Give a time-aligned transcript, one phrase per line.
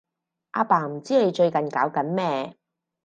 [0.53, 2.57] 阿爸唔知你最近搞緊咩